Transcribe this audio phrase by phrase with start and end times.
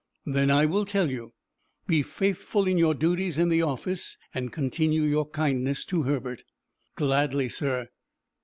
[0.25, 1.33] "Then I will tell you
[1.85, 6.43] be faithful in your duties in the office and continue your kindness to Herbert."
[6.95, 7.87] "Gladly, sir."